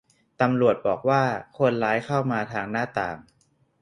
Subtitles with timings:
[0.41, 1.21] ตำรวจบอกว่า
[1.57, 3.17] คนร้ายเข้ามาทางหน้าต่าง